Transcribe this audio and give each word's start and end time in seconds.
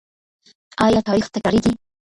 آیا 0.85 1.01
تاریخ 1.07 1.27
تکراریږي؟ 1.33 1.73